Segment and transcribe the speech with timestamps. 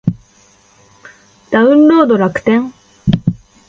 [1.51, 2.73] ダウンロード楽天